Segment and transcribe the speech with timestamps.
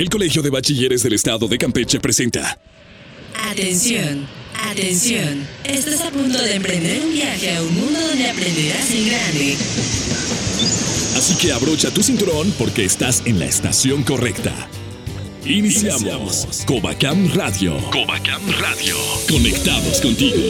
[0.00, 2.58] El Colegio de Bachilleres del Estado de Campeche presenta.
[3.50, 4.26] Atención,
[4.70, 5.46] atención.
[5.62, 9.56] Estás a punto de emprender un viaje a un mundo donde aprenderás en grande.
[11.18, 14.54] Así que abrocha tu cinturón porque estás en la estación correcta.
[15.44, 16.64] Iniciamos.
[16.64, 17.76] Covacam Radio.
[17.92, 18.96] Covacam Radio.
[19.28, 20.40] Conectados contigo.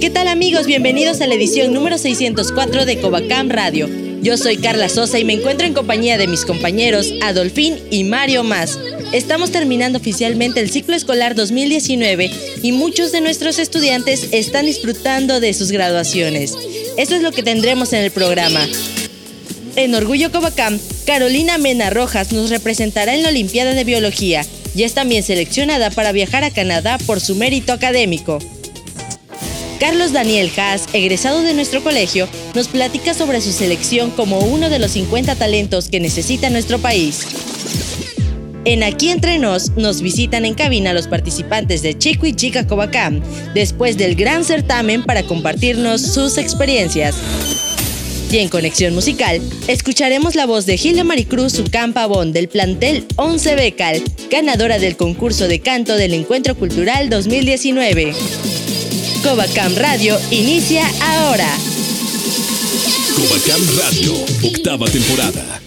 [0.00, 0.66] ¿Qué tal amigos?
[0.66, 4.05] Bienvenidos a la edición número 604 de Covacam Radio.
[4.26, 8.42] Yo soy Carla Sosa y me encuentro en compañía de mis compañeros Adolfín y Mario
[8.42, 8.76] Más.
[9.12, 15.54] Estamos terminando oficialmente el ciclo escolar 2019 y muchos de nuestros estudiantes están disfrutando de
[15.54, 16.56] sus graduaciones.
[16.98, 18.66] Eso es lo que tendremos en el programa.
[19.76, 24.92] En Orgullo Covacam, Carolina Mena Rojas nos representará en la Olimpiada de Biología y es
[24.94, 28.40] también seleccionada para viajar a Canadá por su mérito académico.
[29.78, 34.78] Carlos Daniel Haas, egresado de nuestro colegio, nos platica sobre su selección como uno de
[34.78, 37.26] los 50 talentos que necesita nuestro país.
[38.64, 43.20] En Aquí Entre Nos nos visitan en cabina los participantes de Chico y Chica Covacam,
[43.54, 47.14] después del gran certamen para compartirnos sus experiencias.
[48.30, 53.54] Y en Conexión Musical, escucharemos la voz de Gilda Maricruz Sucampa Pavón del plantel 11
[53.54, 58.14] Becal, ganadora del concurso de canto del Encuentro Cultural 2019.
[59.26, 61.48] Covacam Radio inicia ahora.
[63.16, 65.60] Covacam Radio, octava temporada.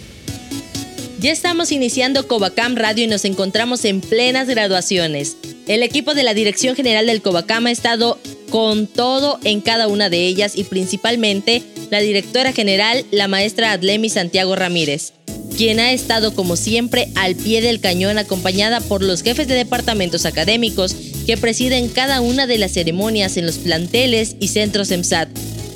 [1.20, 5.36] Ya estamos iniciando Covacam Radio y nos encontramos en plenas graduaciones.
[5.68, 8.18] El equipo de la Dirección General del Covacam ha estado
[8.50, 14.08] con todo en cada una de ellas y principalmente la directora general, la maestra Adlemi
[14.08, 15.12] Santiago Ramírez,
[15.58, 20.26] quien ha estado como siempre al pie del cañón acompañada por los jefes de departamentos
[20.26, 20.96] académicos
[21.30, 25.30] que presiden cada una de las ceremonias en los planteles y centros EMSAT.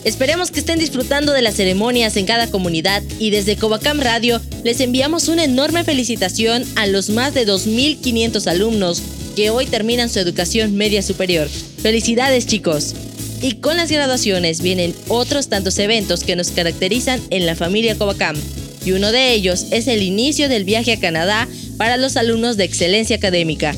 [0.03, 4.79] Esperemos que estén disfrutando de las ceremonias en cada comunidad y desde Covacam Radio les
[4.79, 9.03] enviamos una enorme felicitación a los más de 2.500 alumnos
[9.35, 11.47] que hoy terminan su educación media superior.
[11.47, 12.95] Felicidades chicos.
[13.39, 18.35] Y con las graduaciones vienen otros tantos eventos que nos caracterizan en la familia Covacam.
[18.83, 21.47] Y uno de ellos es el inicio del viaje a Canadá
[21.77, 23.75] para los alumnos de excelencia académica.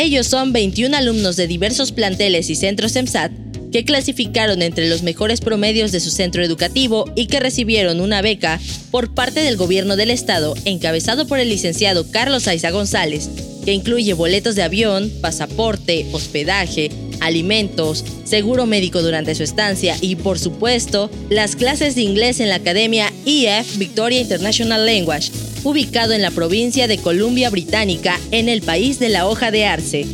[0.00, 3.32] Ellos son 21 alumnos de diversos planteles y centros EMSAT
[3.72, 8.60] que clasificaron entre los mejores promedios de su centro educativo y que recibieron una beca
[8.92, 13.28] por parte del gobierno del estado encabezado por el licenciado Carlos Aiza González,
[13.64, 20.38] que incluye boletos de avión, pasaporte, hospedaje, alimentos, seguro médico durante su estancia y, por
[20.38, 25.32] supuesto, las clases de inglés en la Academia EF Victoria International Language,
[25.64, 30.06] ubicado en la provincia de Columbia Británica, en el país de la hoja de arce.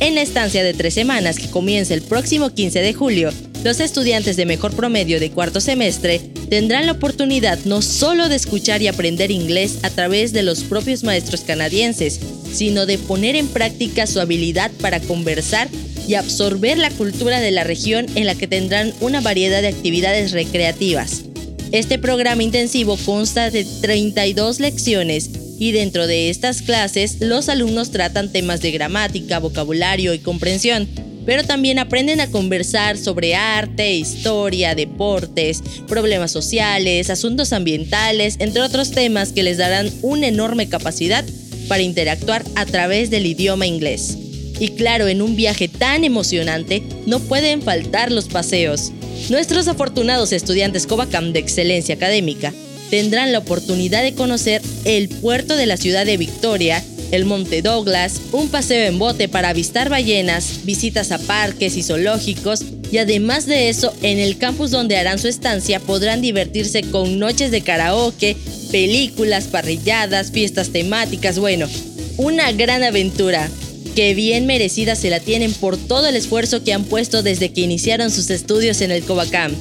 [0.00, 3.30] En la estancia de tres semanas que comienza el próximo 15 de julio,
[3.64, 8.80] los estudiantes de mejor promedio de cuarto semestre tendrán la oportunidad no solo de escuchar
[8.80, 12.20] y aprender inglés a través de los propios maestros canadienses,
[12.52, 15.68] sino de poner en práctica su habilidad para conversar
[16.06, 20.32] y absorber la cultura de la región en la que tendrán una variedad de actividades
[20.32, 21.24] recreativas.
[21.70, 28.32] Este programa intensivo consta de 32 lecciones y dentro de estas clases los alumnos tratan
[28.32, 30.88] temas de gramática, vocabulario y comprensión,
[31.26, 38.90] pero también aprenden a conversar sobre arte, historia, deportes, problemas sociales, asuntos ambientales, entre otros
[38.92, 41.22] temas que les darán una enorme capacidad
[41.68, 44.16] para interactuar a través del idioma inglés.
[44.58, 48.90] Y claro, en un viaje tan emocionante no pueden faltar los paseos.
[49.30, 52.54] Nuestros afortunados estudiantes Covacam de excelencia académica
[52.90, 58.20] tendrán la oportunidad de conocer el puerto de la ciudad de Victoria, el Monte Douglas,
[58.32, 63.68] un paseo en bote para avistar ballenas, visitas a parques y zoológicos y además de
[63.68, 68.36] eso, en el campus donde harán su estancia podrán divertirse con noches de karaoke,
[68.70, 71.68] películas, parrilladas, fiestas temáticas, bueno,
[72.16, 73.50] una gran aventura
[73.98, 77.62] que bien merecida se la tienen por todo el esfuerzo que han puesto desde que
[77.62, 79.52] iniciaron sus estudios en el Covacam.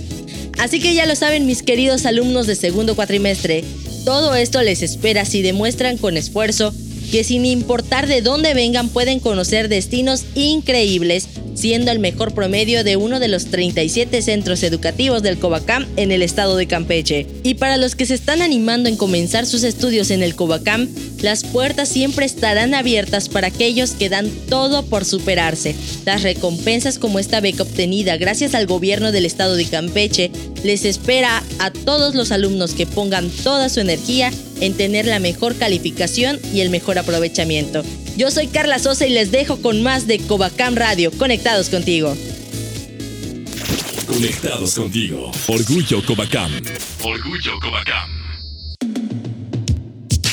[0.60, 3.64] Así que ya lo saben mis queridos alumnos de segundo cuatrimestre,
[4.06, 6.72] todo esto les espera si demuestran con esfuerzo
[7.12, 12.98] que sin importar de dónde vengan pueden conocer destinos increíbles siendo el mejor promedio de
[12.98, 17.26] uno de los 37 centros educativos del Covacam en el estado de Campeche.
[17.44, 20.88] Y para los que se están animando en comenzar sus estudios en el Covacam,
[21.22, 25.76] las puertas siempre estarán abiertas para aquellos que dan todo por superarse.
[26.06, 30.32] Las recompensas como esta beca obtenida gracias al gobierno del estado de Campeche
[30.64, 34.32] les espera a todos los alumnos que pongan toda su energía
[34.62, 37.84] en tener la mejor calificación y el mejor aprovechamiento.
[38.18, 42.18] Yo soy Carla Sosa y les dejo con más de Covacam Radio, conectados contigo.
[44.08, 45.32] Conectados contigo.
[45.46, 46.52] Orgullo Covacam.
[47.04, 48.27] Orgullo Covacam.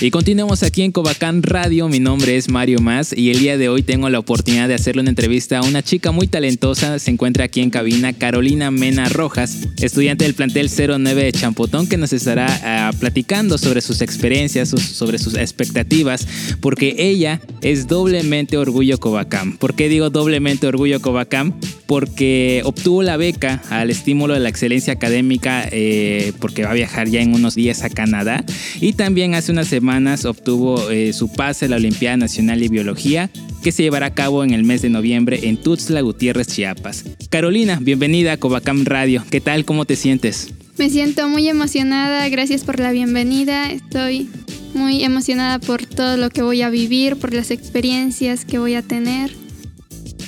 [0.01, 3.69] Y continuamos aquí en Cobacán Radio, mi nombre es Mario Más y el día de
[3.69, 7.45] hoy tengo la oportunidad de hacerle una entrevista a una chica muy talentosa, se encuentra
[7.45, 12.47] aquí en cabina Carolina Mena Rojas, estudiante del plantel 09 de Champotón que nos estará
[12.65, 16.27] ah, platicando sobre sus experiencias, sobre sus expectativas,
[16.61, 19.57] porque ella es doblemente orgullo Cobacán.
[19.57, 21.55] ¿Por qué digo doblemente orgullo Cobacán?
[21.87, 27.09] Porque obtuvo la beca al estímulo de la excelencia académica eh, porque va a viajar
[27.09, 28.45] ya en unos días a Canadá
[28.81, 29.84] y también hace una semana
[30.25, 33.31] obtuvo eh, su pase a la Olimpiada Nacional de Biología
[33.63, 37.05] que se llevará a cabo en el mes de noviembre en Tuxtla Gutiérrez, Chiapas.
[37.29, 39.25] Carolina, bienvenida a Covacam Radio.
[39.31, 39.65] ¿Qué tal?
[39.65, 40.55] ¿Cómo te sientes?
[40.79, 43.71] Me siento muy emocionada, gracias por la bienvenida.
[43.71, 44.29] Estoy
[44.75, 48.83] muy emocionada por todo lo que voy a vivir, por las experiencias que voy a
[48.83, 49.44] tener.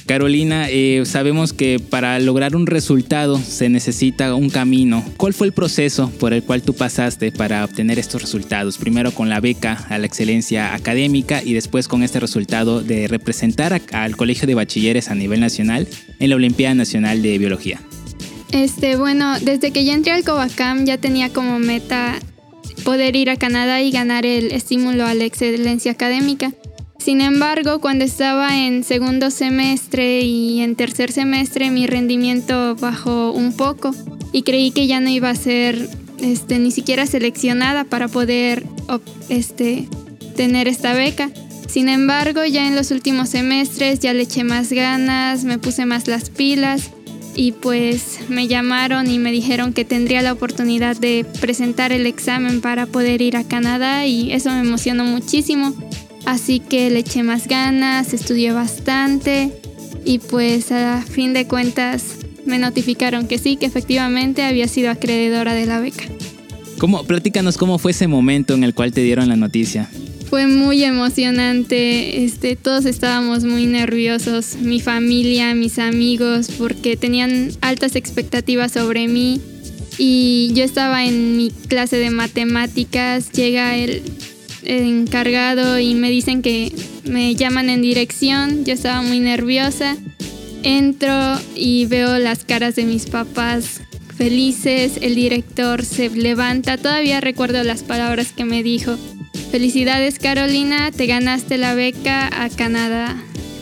[0.06, 5.04] Carolina, eh, sabemos que para lograr un resultado se necesita un camino.
[5.16, 8.78] ¿Cuál fue el proceso por el cual tú pasaste para obtener estos resultados?
[8.78, 13.80] Primero con la beca a la excelencia académica y después con este resultado de representar
[13.92, 15.88] al Colegio de Bachilleres a nivel nacional
[16.20, 17.80] en la Olimpiada Nacional de Biología.
[18.52, 22.14] Este, bueno, desde que ya entré al Covacam ya tenía como meta
[22.84, 26.52] poder ir a Canadá y ganar el estímulo a la excelencia académica.
[26.98, 33.52] Sin embargo, cuando estaba en segundo semestre y en tercer semestre, mi rendimiento bajó un
[33.52, 33.94] poco
[34.32, 35.88] y creí que ya no iba a ser
[36.20, 38.64] este, ni siquiera seleccionada para poder
[39.28, 39.88] este,
[40.34, 41.30] tener esta beca.
[41.68, 46.08] Sin embargo, ya en los últimos semestres ya le eché más ganas, me puse más
[46.08, 46.90] las pilas
[47.34, 52.60] y pues me llamaron y me dijeron que tendría la oportunidad de presentar el examen
[52.62, 55.74] para poder ir a Canadá y eso me emocionó muchísimo.
[56.26, 59.52] Así que le eché más ganas, estudié bastante
[60.04, 65.54] y pues a fin de cuentas me notificaron que sí, que efectivamente había sido acreedora
[65.54, 66.04] de la beca.
[66.78, 69.88] ¿Cómo, platícanos cómo fue ese momento en el cual te dieron la noticia.
[70.28, 77.94] Fue muy emocionante, este, todos estábamos muy nerviosos, mi familia, mis amigos, porque tenían altas
[77.94, 79.40] expectativas sobre mí
[79.96, 84.02] y yo estaba en mi clase de matemáticas, llega el
[84.66, 86.72] encargado y me dicen que
[87.04, 88.64] me llaman en dirección.
[88.64, 89.96] Yo estaba muy nerviosa.
[90.62, 93.80] Entro y veo las caras de mis papás
[94.16, 94.98] felices.
[95.00, 96.76] El director se levanta.
[96.76, 98.96] Todavía recuerdo las palabras que me dijo.
[99.50, 103.16] Felicidades Carolina, te ganaste la beca a Canadá.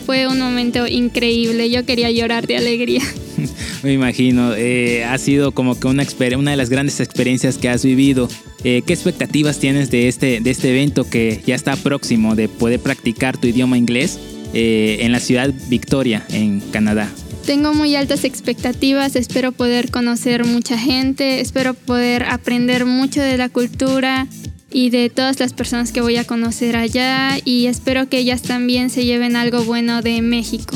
[0.07, 1.71] Fue un momento increíble.
[1.71, 3.03] Yo quería llorar de alegría.
[3.83, 6.05] Me imagino, eh, ha sido como que una,
[6.37, 8.29] una de las grandes experiencias que has vivido.
[8.63, 12.81] Eh, ¿Qué expectativas tienes de este, de este evento que ya está próximo de poder
[12.81, 14.19] practicar tu idioma inglés
[14.55, 17.11] eh, en la ciudad Victoria, en Canadá?
[17.45, 23.51] Tengo muy altas expectativas, espero poder conocer mucha gente, espero poder aprender mucho de la
[23.51, 24.27] cultura
[24.73, 28.89] y de todas las personas que voy a conocer allá y espero que ellas también
[28.89, 30.75] se lleven algo bueno de México.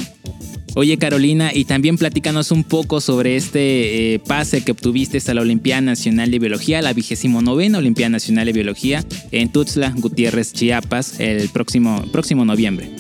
[0.75, 5.41] Oye Carolina, y también platícanos un poco sobre este eh, pase que obtuviste a la
[5.41, 11.19] Olimpiada Nacional de Biología, la vigésimo novena Olimpiada Nacional de Biología en Tuxtla, Gutiérrez, Chiapas,
[11.21, 12.91] el próximo, próximo noviembre.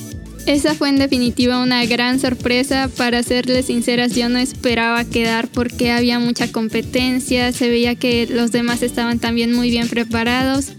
[0.47, 2.89] Esa fue en definitiva una gran sorpresa.
[2.97, 8.51] Para serles sinceras, yo no esperaba quedar porque había mucha competencia, se veía que los
[8.51, 10.73] demás estaban también muy bien preparados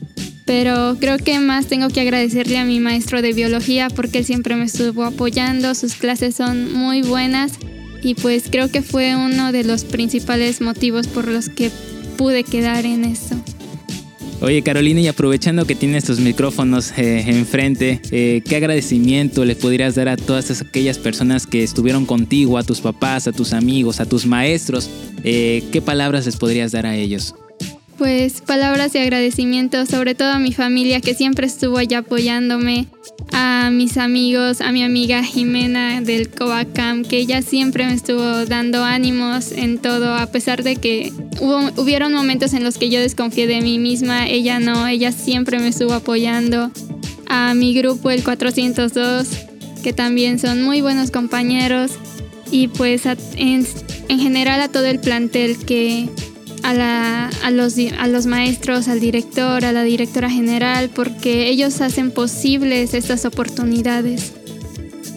[0.49, 4.55] pero creo que más tengo que agradecerle a mi maestro de biología porque él siempre
[4.55, 7.51] me estuvo apoyando, sus clases son muy buenas
[8.01, 11.69] y pues creo que fue uno de los principales motivos por los que
[12.17, 13.35] pude quedar en esto.
[14.41, 19.93] Oye Carolina, y aprovechando que tienes tus micrófonos eh, enfrente, eh, ¿qué agradecimiento le podrías
[19.93, 24.07] dar a todas aquellas personas que estuvieron contigo, a tus papás, a tus amigos, a
[24.07, 24.89] tus maestros?
[25.23, 27.35] Eh, ¿Qué palabras les podrías dar a ellos?
[27.99, 32.87] Pues palabras de agradecimiento, sobre todo a mi familia que siempre estuvo allá apoyándome,
[33.33, 38.85] a mis amigos, a mi amiga Jimena del Covacam, que ella siempre me estuvo dando
[38.85, 43.47] ánimos en todo, a pesar de que hubo, hubieron momentos en los que yo desconfié
[43.47, 46.71] de mí misma, ella no, ella siempre me estuvo apoyando,
[47.27, 49.27] a mi grupo el 402,
[49.83, 51.91] que también son muy buenos compañeros,
[52.49, 53.67] y pues en,
[54.07, 56.07] en general a todo el plantel que
[56.77, 62.11] a, a, los, a los maestros, al director, a la directora general, porque ellos hacen
[62.11, 64.33] posibles estas oportunidades.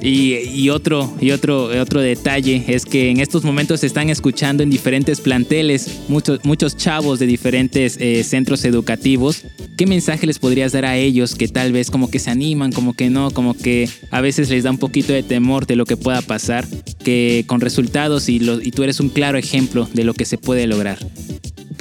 [0.05, 4.71] Y, otro, y otro, otro detalle es que en estos momentos se están escuchando en
[4.71, 9.45] diferentes planteles muchos, muchos chavos de diferentes eh, centros educativos.
[9.77, 12.95] ¿Qué mensaje les podrías dar a ellos que tal vez como que se animan, como
[12.95, 15.97] que no, como que a veces les da un poquito de temor de lo que
[15.97, 16.67] pueda pasar,
[17.05, 20.67] que con resultados y, y tú eres un claro ejemplo de lo que se puede
[20.67, 20.99] lograr?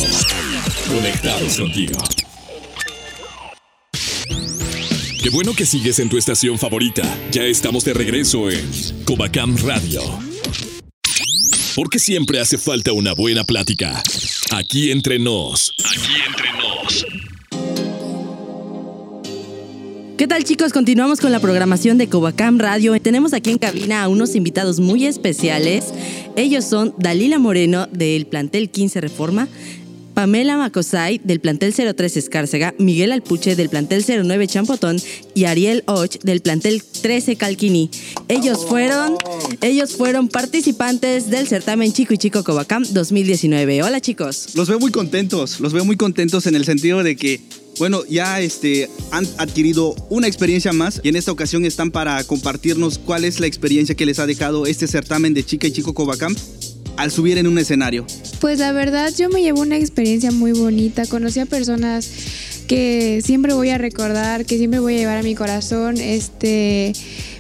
[0.90, 2.00] Conectados contigo.
[5.26, 7.02] Qué bueno que sigues en tu estación favorita.
[7.32, 8.64] Ya estamos de regreso en
[9.06, 10.00] Covacam Radio.
[11.76, 14.04] Porque siempre hace falta una buena plática.
[14.52, 15.74] Aquí entre nos.
[15.84, 17.06] Aquí entre nos.
[20.16, 20.72] ¿Qué tal chicos?
[20.72, 23.02] Continuamos con la programación de Covacam Radio.
[23.02, 25.86] Tenemos aquí en cabina a unos invitados muy especiales.
[26.36, 29.48] Ellos son Dalila Moreno del plantel 15 Reforma,
[30.16, 34.98] Pamela Macosay del plantel 03 Escárcega, Miguel Alpuche del plantel 09 Champotón
[35.36, 37.92] y Ariel Och del plantel 13 Calquini.
[38.30, 39.18] Ellos fueron,
[39.62, 43.84] ellos fueron participantes del certamen Chico y Chico Covacam 2019.
[43.84, 44.56] Hola chicos.
[44.56, 47.42] Los veo muy contentos, los veo muy contentos en el sentido de que
[47.78, 53.00] bueno, ya este, han adquirido una experiencia más y en esta ocasión están para compartirnos
[53.00, 56.34] cuál es la experiencia que les ha dejado este certamen de Chica y Chico Covacam
[56.96, 58.06] al subir en un escenario.
[58.40, 62.10] Pues la verdad yo me llevo una experiencia muy bonita, conocí a personas
[62.68, 66.94] que siempre voy a recordar, que siempre voy a llevar a mi corazón, este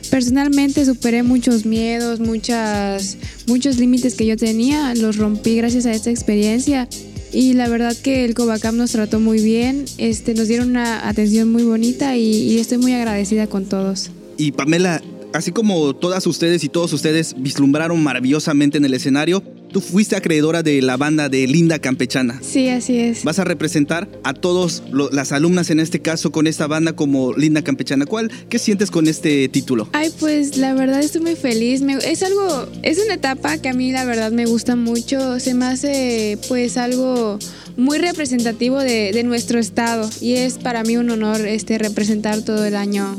[0.10, 6.10] personalmente superé muchos miedos, muchas, muchos límites que yo tenía, los rompí gracias a esta
[6.10, 6.88] experiencia.
[7.34, 11.52] Y la verdad que el Covacam nos trató muy bien, este, nos dieron una atención
[11.52, 14.10] muy bonita y, estoy muy agradecida con todos.
[14.38, 15.02] Y Pamela,
[15.34, 19.44] así como todas ustedes y todos ustedes vislumbraron maravillosamente en el escenario,
[19.75, 22.39] Tú fuiste acreedora de la banda de Linda Campechana.
[22.41, 23.25] Sí, así es.
[23.25, 27.62] Vas a representar a todas las alumnas en este caso con esta banda como Linda
[27.62, 28.05] Campechana.
[28.05, 28.32] ¿Cuál?
[28.48, 29.89] ¿Qué sientes con este título?
[29.91, 31.82] Ay, pues la verdad estoy muy feliz.
[31.82, 35.41] es algo, es una etapa que a mí la verdad me gusta mucho.
[35.41, 37.38] Se me hace pues algo
[37.75, 42.63] muy representativo de, de nuestro estado y es para mí un honor este representar todo
[42.63, 43.13] el año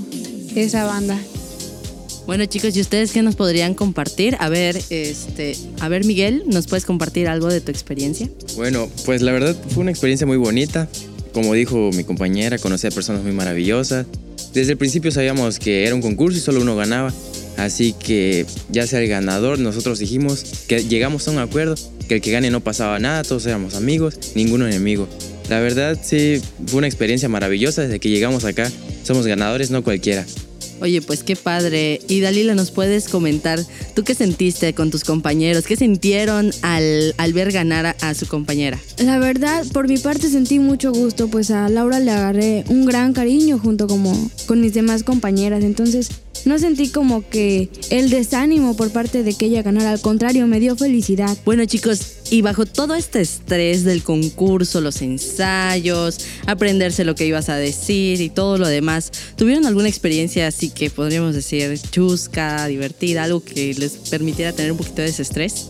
[0.55, 1.21] esa banda.
[2.27, 4.37] Bueno, chicos, ¿y ustedes qué nos podrían compartir?
[4.41, 8.29] A ver, este, a ver, Miguel, ¿nos puedes compartir algo de tu experiencia?
[8.57, 10.89] Bueno, pues la verdad fue una experiencia muy bonita.
[11.33, 14.07] Como dijo mi compañera, conocí a personas muy maravillosas.
[14.53, 17.13] Desde el principio sabíamos que era un concurso y solo uno ganaba.
[17.59, 21.77] Así que ya sea el ganador, nosotros dijimos que llegamos a un acuerdo,
[22.09, 25.09] que el que gane no pasaba nada, todos éramos amigos, ninguno enemigo.
[25.49, 28.71] La verdad sí, fue una experiencia maravillosa desde que llegamos acá.
[29.05, 30.27] Somos ganadores, no cualquiera.
[30.81, 32.01] Oye, pues qué padre.
[32.09, 33.61] Y Dalila, ¿nos puedes comentar
[33.95, 35.65] tú qué sentiste con tus compañeros?
[35.67, 38.79] ¿Qué sintieron al, al ver ganar a, su compañera?
[38.99, 43.13] La verdad, por mi parte sentí mucho gusto, pues a Laura le agarré un gran
[43.13, 45.65] cariño junto como con mis demás compañeras.
[45.65, 46.11] Entonces,
[46.47, 50.61] no sentí como que el desánimo por parte de que ella ganara, al contrario, me
[50.61, 51.37] dio felicidad.
[51.45, 52.01] Bueno chicos,
[52.31, 58.21] y bajo todo este estrés del concurso, los ensayos, aprenderse lo que ibas a decir
[58.21, 63.75] y todo lo demás, ¿tuvieron alguna experiencia así que podríamos decir chusca, divertida, algo que
[63.75, 65.67] les permitiera tener un poquito de ese estrés?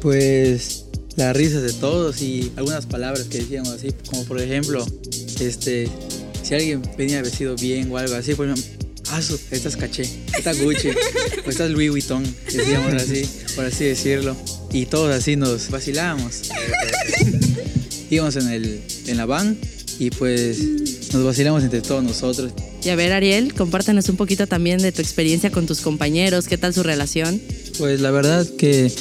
[0.00, 0.84] Pues
[1.16, 4.84] las risas de todos y algunas palabras que decíamos así, como por ejemplo,
[5.40, 5.88] este,
[6.42, 8.81] si alguien venía vestido bien o algo así, por ejemplo,
[9.12, 10.04] ah, estás caché,
[10.36, 10.88] estás Gucci,
[11.46, 14.36] o estás Louis Vuitton, decíamos así, por así decirlo.
[14.72, 16.50] Y todos así nos vacilábamos.
[18.10, 19.58] Íbamos en, el, en la van
[19.98, 20.58] y pues
[21.12, 22.52] nos vacilamos entre todos nosotros.
[22.82, 26.56] Y a ver, Ariel, compártanos un poquito también de tu experiencia con tus compañeros, qué
[26.58, 27.40] tal su relación.
[27.82, 28.92] Pues la verdad que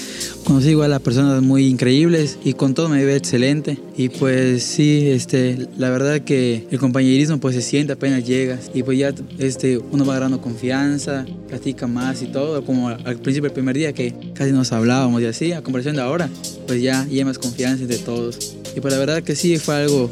[0.43, 3.77] conocí igual a personas muy increíbles y con todo me ve excelente.
[3.95, 8.81] Y pues sí, este, la verdad que el compañerismo pues se siente apenas llegas y
[8.81, 13.53] pues ya este, uno va agarrando confianza, platica más y todo, como al principio del
[13.53, 16.27] primer día que casi nos hablábamos y así, a comparación de ahora,
[16.65, 18.55] pues ya, ya hay más confianza entre todos.
[18.75, 20.09] Y pues la verdad que sí, fue algo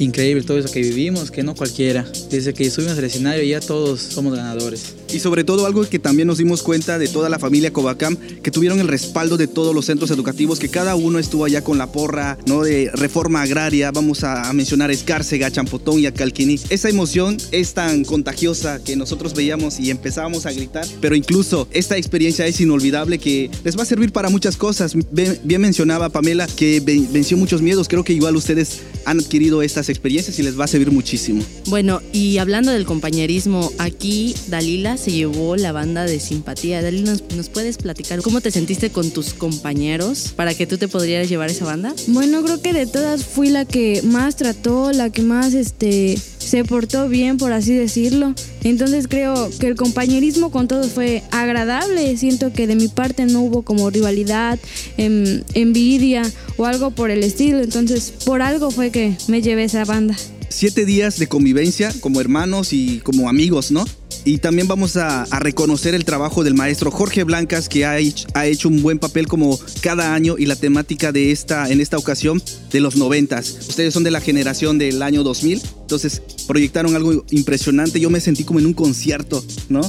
[0.00, 2.04] increíble todo eso que vivimos, que no cualquiera.
[2.30, 4.96] Desde que subimos al escenario ya todos somos ganadores.
[5.12, 8.50] Y sobre todo algo que también nos dimos cuenta de toda la familia Covacam, que
[8.50, 11.92] tuvieron el respaldo de todos los centros educativos, que cada uno estuvo allá con la
[11.92, 12.62] porra, ¿no?
[12.62, 16.58] De reforma agraria, vamos a, mencionar a Escárcega, a Champotón y a Calquiní.
[16.70, 21.96] Esa emoción es tan contagiosa que nosotros veíamos y empezábamos a gritar, pero incluso esta
[21.96, 24.94] experiencia es inolvidable que les va a servir para muchas cosas.
[25.10, 30.38] Bien, mencionaba Pamela que venció muchos miedos, creo que igual ustedes han adquirido estas experiencias
[30.38, 31.42] y les va a servir muchísimo.
[31.66, 36.80] Bueno, y hablando del compañerismo, aquí Dalila se llevó la banda de simpatía.
[36.92, 41.28] ¿nos, ¿nos, puedes platicar cómo te sentiste con tus compañeros para que tú te podrías
[41.28, 41.92] llevar esa banda?
[42.06, 46.64] Bueno, creo que de todas fui la que más trató, la que más este se
[46.64, 48.34] portó bien, por así decirlo.
[48.62, 52.16] Entonces creo que el compañerismo con todos fue agradable.
[52.16, 54.58] Siento que de mi parte no hubo como rivalidad,
[54.98, 56.22] em, envidia
[56.56, 57.60] o algo por el estilo.
[57.60, 60.16] Entonces por algo fue que me llevé esa banda.
[60.48, 63.84] Siete días de convivencia como hermanos y como amigos, ¿no?
[64.24, 68.46] Y también vamos a, reconocer el trabajo del maestro Jorge Blancas, que ha hecho, ha
[68.46, 72.42] hecho, un buen papel como cada año y la temática de esta, en esta ocasión
[72.70, 73.56] de los noventas.
[73.68, 77.98] Ustedes son de la generación del año 2000, entonces proyectaron algo impresionante.
[78.00, 79.80] Yo me sentí como en un concierto, ¿no?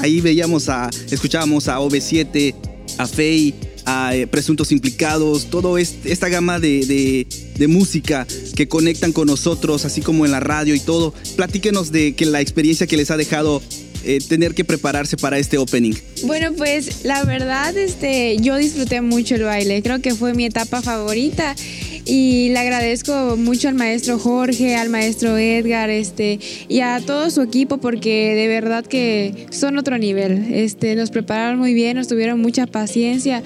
[0.00, 2.54] Ahí veíamos a, escuchábamos a OV7,
[2.98, 3.54] a Fey,
[3.84, 7.26] a eh, presuntos implicados, toda esta gama de,
[7.68, 8.26] música
[8.56, 11.14] que conectan con nosotros, así como en la radio y todo.
[11.36, 13.62] Platíquenos de que la experiencia que les ha dejado
[14.04, 15.94] eh, tener que prepararse para este opening.
[16.24, 20.82] Bueno, pues la verdad, este, yo disfruté mucho el baile, creo que fue mi etapa
[20.82, 21.54] favorita
[22.04, 27.42] y le agradezco mucho al maestro Jorge, al maestro Edgar, este, y a todo su
[27.42, 30.52] equipo porque de verdad que son otro nivel.
[30.52, 33.42] Este, nos prepararon muy bien, nos tuvieron mucha paciencia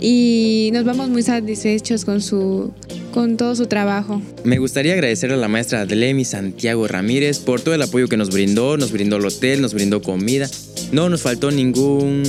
[0.00, 2.72] y nos vamos muy satisfechos con su
[3.12, 4.22] con todo su trabajo.
[4.42, 8.30] Me gustaría agradecer a la maestra Adelemi Santiago Ramírez por todo el apoyo que nos
[8.30, 10.48] brindó, nos brindó el hotel, nos brindó comida.
[10.92, 12.22] No nos faltó ningún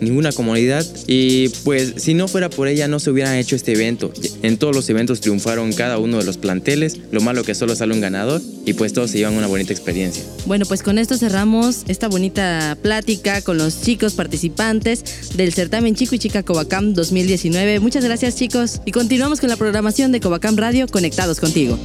[0.00, 4.12] ninguna comodidad y pues si no fuera por ella no se hubiera hecho este evento.
[4.42, 7.92] En todos los eventos triunfaron cada uno de los planteles, lo malo que solo sale
[7.92, 10.22] un ganador y pues todos se llevan una bonita experiencia.
[10.46, 16.14] Bueno, pues con esto cerramos esta bonita plática con los chicos participantes del certamen Chico
[16.14, 17.80] y Chica Covacam 2019.
[17.80, 21.78] Muchas gracias chicos y continuamos con la programación de Covacam Radio conectados contigo.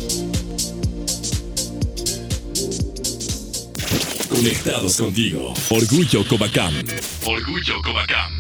[4.36, 5.54] Conectados contigo.
[5.70, 6.74] Orgullo Covacam.
[7.24, 8.34] Orgullo Covacam.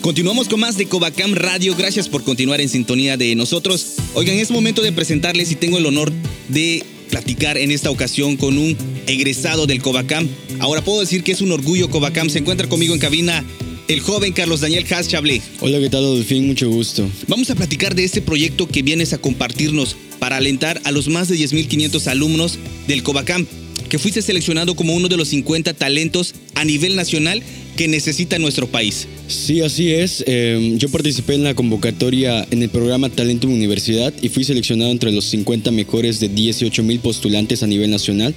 [0.00, 1.74] Continuamos con más de Covacam Radio.
[1.74, 3.96] Gracias por continuar en sintonía de nosotros.
[4.14, 6.12] Oigan, es momento de presentarles y tengo el honor
[6.48, 8.76] de platicar en esta ocasión con un
[9.08, 10.28] egresado del Covacam.
[10.60, 12.30] Ahora puedo decir que es un orgullo Covacam.
[12.30, 13.44] Se encuentra conmigo en cabina
[13.88, 15.42] el joven Carlos Daniel Haas Chablé.
[15.60, 16.46] Hola, ¿qué tal, Dolfín?
[16.46, 17.08] Mucho gusto.
[17.28, 21.28] Vamos a platicar de este proyecto que vienes a compartirnos para alentar a los más
[21.28, 23.46] de 10.500 alumnos del Covacam,
[23.88, 27.42] que fuiste seleccionado como uno de los 50 talentos a nivel nacional
[27.76, 29.06] que necesita nuestro país.
[29.28, 30.22] Sí, así es.
[30.26, 35.12] Em, yo participé en la convocatoria en el programa Talento Universidad y fui seleccionado entre
[35.12, 38.34] los 50 mejores de 18.000 postulantes a nivel nacional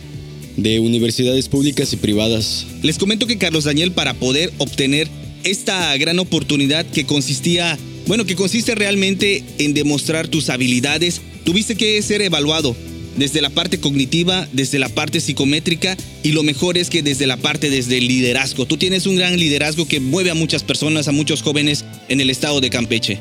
[0.57, 2.65] de universidades públicas y privadas.
[2.81, 5.07] Les comento que Carlos Daniel, para poder obtener
[5.43, 12.01] esta gran oportunidad que consistía, bueno, que consiste realmente en demostrar tus habilidades, tuviste que
[12.01, 12.75] ser evaluado
[13.17, 17.37] desde la parte cognitiva, desde la parte psicométrica y lo mejor es que desde la
[17.37, 18.65] parte desde el liderazgo.
[18.65, 22.29] Tú tienes un gran liderazgo que mueve a muchas personas, a muchos jóvenes en el
[22.29, 23.19] estado de Campeche.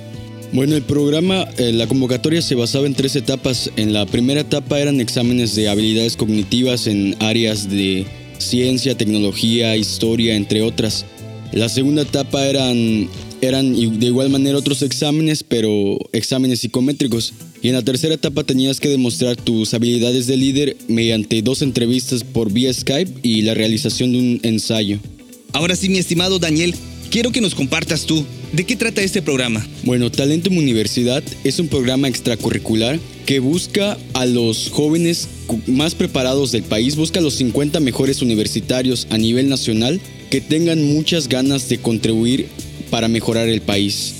[0.52, 3.70] Bueno, el programa, eh, la convocatoria se basaba en tres etapas.
[3.76, 8.06] En la primera etapa eran exámenes de habilidades cognitivas en áreas de
[8.38, 11.04] ciencia, tecnología, historia, entre otras.
[11.56, 13.08] La segunda etapa eran,
[13.40, 17.32] eran de igual manera otros exámenes, pero exámenes psicométricos.
[17.62, 22.24] Y en la tercera etapa tenías que demostrar tus habilidades de líder mediante dos entrevistas
[22.24, 24.98] por vía Skype y la realización de un ensayo.
[25.54, 26.74] Ahora sí, mi estimado Daniel,
[27.10, 29.66] quiero que nos compartas tú, ¿de qué trata este programa?
[29.84, 35.28] Bueno, Talento en Universidad es un programa extracurricular que busca a los jóvenes
[35.66, 40.82] más preparados del país, busca a los 50 mejores universitarios a nivel nacional que tengan
[40.82, 42.48] muchas ganas de contribuir
[42.90, 44.14] para mejorar el país.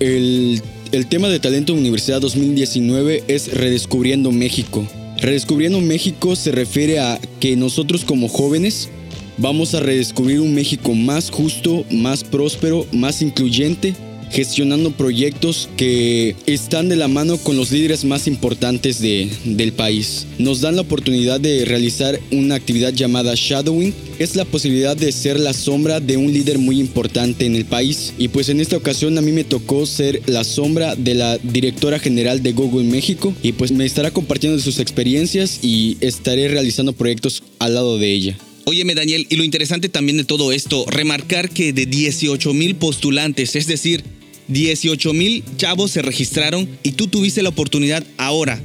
[0.00, 0.62] El,
[1.08, 4.86] tema de Talento Universidad 2019 es Redescubriendo México.
[5.18, 8.88] Redescubriendo México se refiere a que nosotros como jóvenes
[9.38, 13.94] vamos a redescubrir un México más justo, más próspero, más incluyente
[14.30, 20.26] gestionando proyectos que están de la mano con los líderes más importantes de, del país.
[20.38, 23.94] Nos dan la oportunidad de realizar una actividad llamada Shadowing.
[24.18, 28.12] Es la posibilidad de ser la sombra de un líder muy importante en el país.
[28.18, 31.98] Y pues en esta ocasión a mí me tocó ser la sombra de la directora
[31.98, 33.32] general de Google México.
[33.42, 38.38] Y pues me estará compartiendo sus experiencias y estaré realizando proyectos al lado de ella.
[38.68, 43.56] Óyeme, Daniel, y lo interesante también de todo esto, remarcar que de 18 mil postulantes,
[43.56, 44.04] es decir,
[44.48, 48.60] 18 mil chavos se registraron y tú tuviste la oportunidad ahora,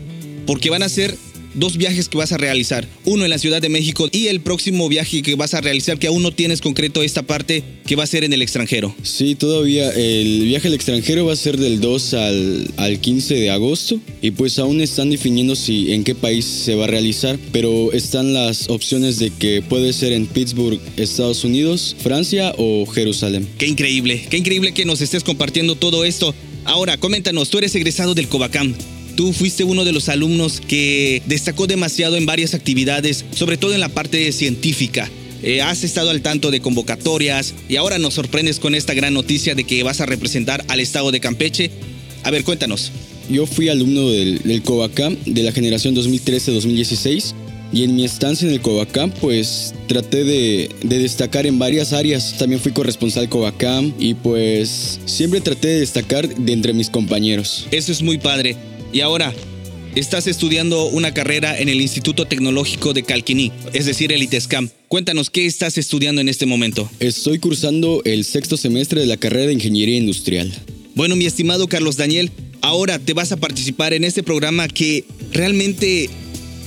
[0.46, 1.16] porque van a ser
[1.54, 2.88] dos viajes que vas a realizar.
[3.06, 6.08] Uno en la Ciudad de México y el próximo viaje que vas a realizar, que
[6.08, 8.96] aún no tienes concreto esta parte, que va a ser en el extranjero.
[9.04, 13.50] Sí, todavía el viaje al extranjero va a ser del 2 al, al 15 de
[13.52, 17.92] agosto y pues aún están definiendo si en qué país se va a realizar, pero
[17.92, 23.48] están las opciones de que puede ser en Pittsburgh, Estados Unidos, Francia o Jerusalén.
[23.58, 26.34] Qué increíble, qué increíble que nos estés compartiendo todo esto.
[26.66, 28.74] Ahora, coméntanos, tú eres egresado del Covacam.
[29.16, 33.80] Tú fuiste uno de los alumnos que destacó demasiado en varias actividades, sobre todo en
[33.80, 35.10] la parte científica.
[35.44, 39.56] Eh, has estado al tanto de convocatorias y ahora nos sorprendes con esta gran noticia
[39.56, 41.70] de que vas a representar al estado de Campeche.
[42.24, 42.92] A ver, cuéntanos.
[43.30, 47.34] Yo fui alumno del, del Covacam de la generación 2013-2016
[47.74, 52.36] y en mi estancia en el Covacam pues traté de, de, destacar en varias áreas.
[52.38, 57.68] También fui corresponsal Covacam y pues siempre traté de destacar de entre mis compañeros.
[57.72, 58.56] Eso es muy padre.
[58.94, 59.34] Y ahora,
[59.96, 64.70] estás estudiando una carrera en el Instituto Tecnológico de Calquiní, es decir, el ITESCAM.
[64.88, 66.88] Cuéntanos, ¿qué estás estudiando en este momento?
[67.00, 70.54] Estoy cursando el sexto semestre de la carrera de Ingeniería Industrial.
[70.94, 72.30] Bueno, mi estimado Carlos Daniel,
[72.62, 76.12] ahora te vas a participar en este programa que realmente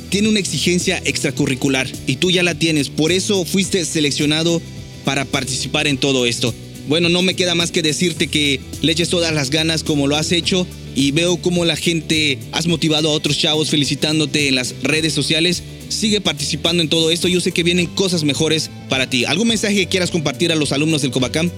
[0.09, 4.61] tiene una exigencia extracurricular y tú ya la tienes, por eso fuiste seleccionado
[5.05, 6.53] para participar en todo esto.
[6.89, 10.17] Bueno, no me queda más que decirte que le eches todas las ganas como lo
[10.17, 14.75] has hecho y veo cómo la gente has motivado a otros chavos felicitándote en las
[14.83, 15.63] redes sociales.
[15.89, 17.29] Sigue participando en todo esto.
[17.29, 19.25] Yo sé que vienen cosas mejores para ti.
[19.25, 21.51] ¿Algún mensaje que quieras compartir a los alumnos del Covacam?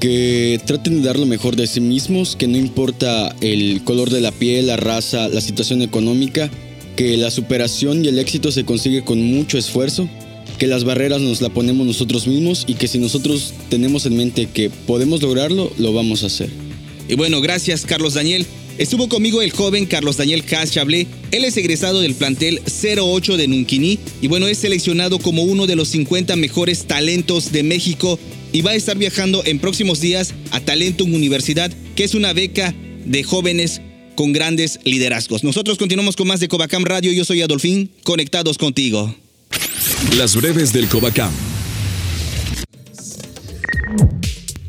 [0.00, 4.20] Que traten de dar lo mejor de sí mismos, que no importa el color de
[4.20, 6.50] la piel, la raza, la situación económica,
[6.94, 10.08] que la superación y el éxito se consigue con mucho esfuerzo,
[10.58, 14.48] que las barreras nos la ponemos nosotros mismos y que si nosotros tenemos en mente
[14.52, 16.50] que podemos lograrlo, lo vamos a hacer.
[17.08, 18.46] Y bueno, gracias Carlos Daniel.
[18.76, 21.06] Estuvo conmigo el joven Carlos Daniel Cas Chablé.
[21.30, 25.76] Él es egresado del plantel 08 de Nunquini y bueno, es seleccionado como uno de
[25.76, 28.18] los 50 mejores talentos de México
[28.52, 32.74] y va a estar viajando en próximos días a Talentum Universidad, que es una beca
[33.04, 33.80] de jóvenes
[34.16, 35.44] con grandes liderazgos.
[35.44, 37.12] Nosotros continuamos con más de Covacam Radio.
[37.12, 39.14] Yo soy Adolfín, conectados contigo.
[40.12, 41.32] Las breves del Covacam.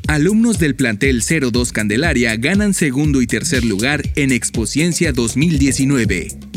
[0.08, 6.55] Alumnos del plantel 02 Candelaria ganan segundo y tercer lugar en Expociencia 2019.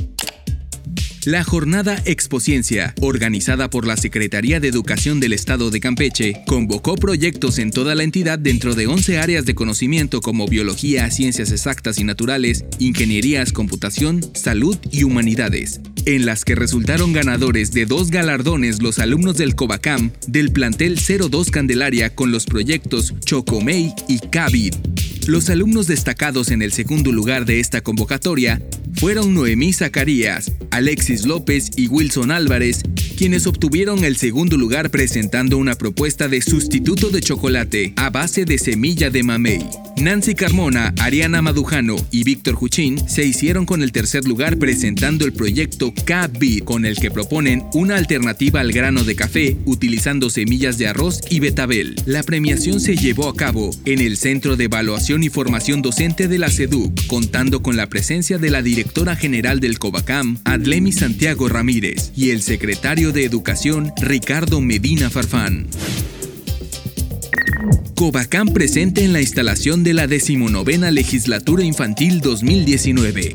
[1.24, 7.58] La jornada Expociencia, organizada por la Secretaría de Educación del Estado de Campeche, convocó proyectos
[7.58, 12.04] en toda la entidad dentro de 11 áreas de conocimiento como biología, ciencias exactas y
[12.04, 19.00] naturales, ingenierías, computación, salud y humanidades, en las que resultaron ganadores de dos galardones los
[19.00, 24.74] alumnos del Covacam del plantel 02 Candelaria con los proyectos Chocomey y Cavid.
[25.26, 28.62] Los alumnos destacados en el segundo lugar de esta convocatoria
[28.94, 32.82] fueron Noemí Zacarías, Alexis López y Wilson Álvarez,
[33.16, 38.58] quienes obtuvieron el segundo lugar presentando una propuesta de sustituto de chocolate a base de
[38.58, 39.87] semilla de mamey.
[40.00, 45.32] Nancy Carmona, Ariana Madujano y Víctor Juchín se hicieron con el tercer lugar presentando el
[45.32, 50.88] proyecto K-Beat, con el que proponen una alternativa al grano de café utilizando semillas de
[50.88, 51.96] arroz y betabel.
[52.06, 56.38] La premiación se llevó a cabo en el Centro de Evaluación y Formación Docente de
[56.38, 62.12] la SEDUC, contando con la presencia de la directora general del COVACAM, Adlemi Santiago Ramírez,
[62.16, 65.66] y el secretario de Educación, Ricardo Medina Farfán.
[67.94, 73.32] Covacam presente en la instalación de la decimonovena Legislatura Infantil 2019.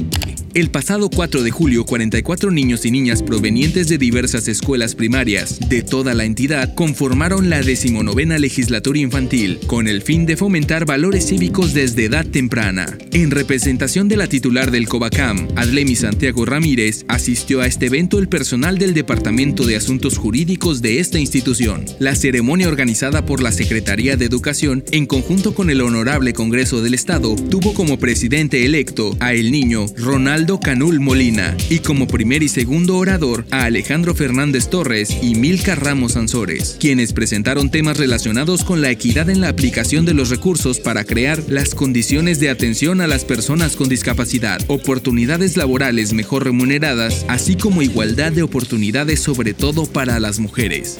[0.53, 5.81] El pasado 4 de julio, 44 niños y niñas provenientes de diversas escuelas primarias de
[5.81, 11.73] toda la entidad conformaron la decimonovena legislatura infantil con el fin de fomentar valores cívicos
[11.73, 12.85] desde edad temprana.
[13.13, 18.29] En representación de la titular del Covacam, Adlemi Santiago Ramírez, asistió a este evento el
[18.29, 21.85] personal del Departamento de Asuntos Jurídicos de esta institución.
[21.97, 26.93] La ceremonia organizada por la Secretaría de Educación en conjunto con el Honorable Congreso del
[26.93, 32.49] Estado tuvo como presidente electo a el niño Ronaldo Canul Molina y como primer y
[32.49, 38.81] segundo orador a Alejandro Fernández Torres y Milka Ramos Ansores, quienes presentaron temas relacionados con
[38.81, 43.07] la equidad en la aplicación de los recursos para crear las condiciones de atención a
[43.07, 49.85] las personas con discapacidad, oportunidades laborales mejor remuneradas, así como igualdad de oportunidades sobre todo
[49.85, 50.97] para las mujeres.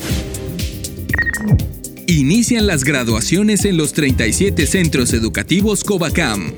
[2.07, 6.53] Inician las graduaciones en los 37 centros educativos Covacam.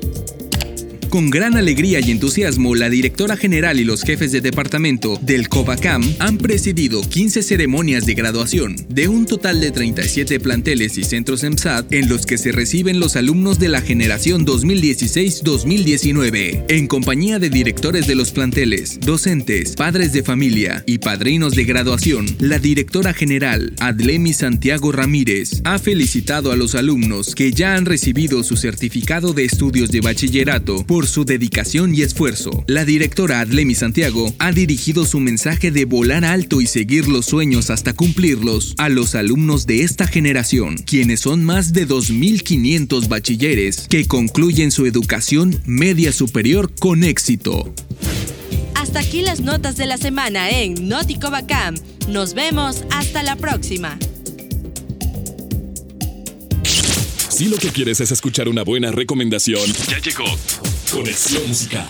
[1.16, 6.02] Con gran alegría y entusiasmo, la directora general y los jefes de departamento del COVACAM
[6.18, 11.90] han presidido 15 ceremonias de graduación de un total de 37 planteles y centros EMSAT
[11.94, 18.06] en los que se reciben los alumnos de la generación 2016-2019, en compañía de directores
[18.06, 22.26] de los planteles, docentes, padres de familia y padrinos de graduación.
[22.40, 28.42] La directora general, Adlemi Santiago Ramírez, ha felicitado a los alumnos que ya han recibido
[28.42, 32.64] su certificado de estudios de bachillerato por su dedicación y esfuerzo.
[32.66, 37.70] La directora Adlemi Santiago ha dirigido su mensaje de volar alto y seguir los sueños
[37.70, 44.06] hasta cumplirlos a los alumnos de esta generación, quienes son más de 2.500 bachilleres que
[44.06, 47.72] concluyen su educación media superior con éxito.
[48.74, 51.74] Hasta aquí las notas de la semana en Noticobacam.
[52.08, 53.98] Nos vemos hasta la próxima.
[57.36, 60.24] Si lo que quieres es escuchar una buena recomendación, ya llegó
[60.90, 61.86] Conexión Musical.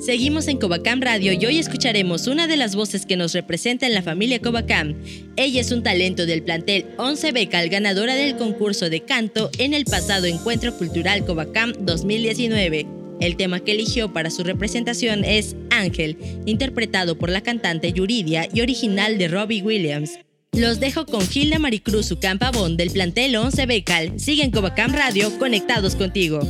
[0.00, 3.94] Seguimos en Covacam Radio y hoy escucharemos una de las voces que nos representa en
[3.94, 4.96] la familia Covacam.
[5.36, 9.84] Ella es un talento del plantel 11 Becal, ganadora del concurso de canto en el
[9.84, 12.86] pasado Encuentro Cultural Covacam 2019.
[13.20, 18.60] El tema que eligió para su representación es Ángel, interpretado por la cantante Yuridia y
[18.60, 20.18] original de Robbie Williams.
[20.52, 24.18] Los dejo con Gilda Maricruz Ucampa-Bon del plantel 11 Becal.
[24.18, 26.40] Siguen Covacam Radio conectados contigo.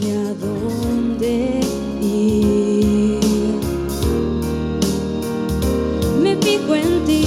[0.00, 1.60] Ni a dónde
[2.02, 3.20] ir.
[6.22, 7.24] Me fijo en ti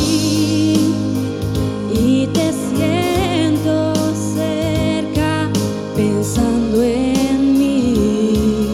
[1.93, 3.93] y te siento
[4.35, 5.49] cerca
[5.95, 8.73] pensando en mí.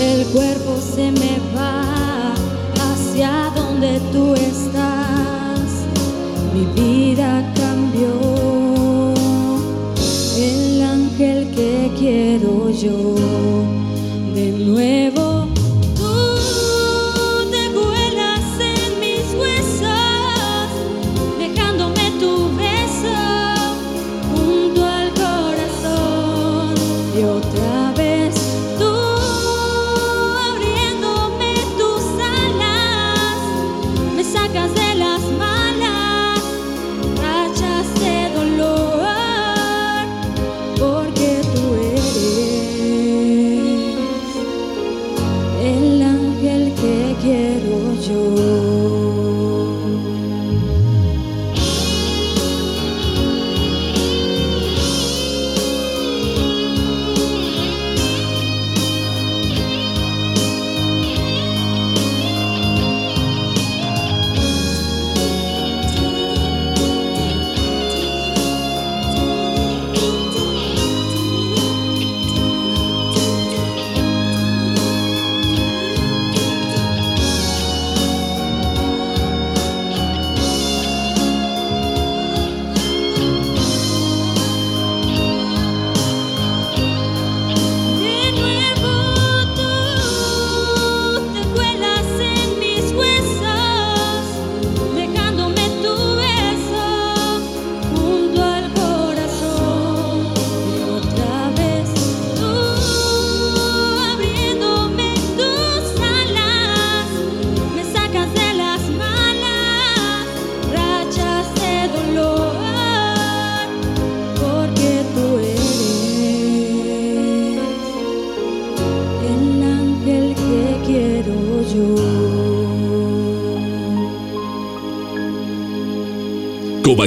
[0.00, 1.31] El cuerpo se me
[12.82, 13.31] quiero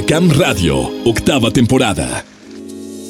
[0.06, 2.24] Covacam Radio, octava temporada.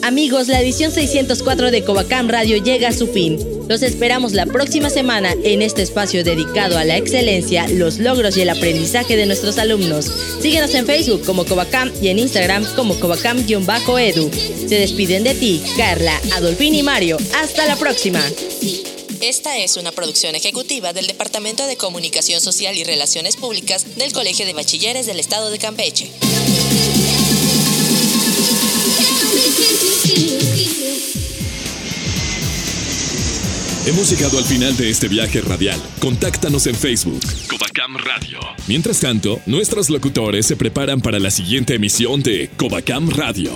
[0.03, 3.39] Amigos, la edición 604 de Covacam Radio llega a su fin.
[3.69, 8.41] Los esperamos la próxima semana en este espacio dedicado a la excelencia, los logros y
[8.41, 10.11] el aprendizaje de nuestros alumnos.
[10.41, 14.31] Síguenos en Facebook como Covacam y en Instagram como Covacam-edu.
[14.67, 17.19] Se despiden de ti, Carla, Adolfín y Mario.
[17.35, 18.23] Hasta la próxima.
[19.21, 24.47] Esta es una producción ejecutiva del Departamento de Comunicación Social y Relaciones Públicas del Colegio
[24.47, 26.11] de Bachilleres del Estado de Campeche.
[33.87, 35.81] Hemos llegado al final de este viaje radial.
[36.01, 38.41] Contáctanos en Facebook, Covacam Radio.
[38.67, 43.53] Mientras tanto, nuestros locutores se preparan para la siguiente emisión de Covacam Radio.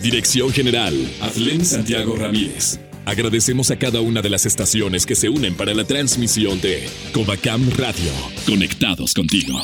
[0.00, 2.80] Dirección General, Aflen Santiago Ramírez.
[3.04, 7.70] Agradecemos a cada una de las estaciones que se unen para la transmisión de Covacam
[7.76, 8.12] Radio.
[8.46, 9.60] Conectados contigo.